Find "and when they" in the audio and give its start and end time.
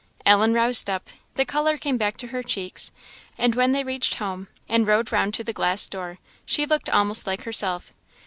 3.37-3.83